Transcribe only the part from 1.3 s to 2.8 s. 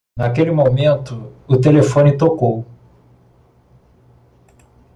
o telefone tocou.